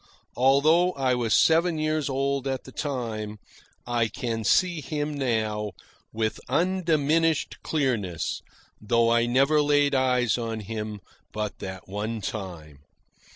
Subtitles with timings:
[0.35, 3.37] Although I was seven years old at the time,
[3.85, 5.73] I can see him now
[6.11, 8.41] with undiminished clearness,
[8.81, 11.01] though I never laid eyes on him
[11.31, 12.79] but that one time.